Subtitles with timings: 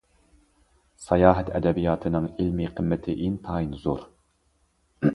[1.03, 4.05] ساياھەت ئەدەبىياتىنىڭ ئىلمى قىممىتى ئىنتايىن زور.